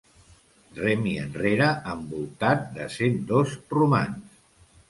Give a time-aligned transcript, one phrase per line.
[0.77, 4.43] Remi enrere envoltat de cent dos romans.